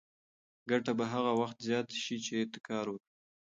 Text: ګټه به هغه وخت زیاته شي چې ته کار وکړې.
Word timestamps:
ګټه 0.69 0.91
به 0.97 1.05
هغه 1.13 1.31
وخت 1.41 1.57
زیاته 1.67 1.97
شي 2.03 2.17
چې 2.25 2.35
ته 2.51 2.59
کار 2.67 2.85
وکړې. 2.89 3.09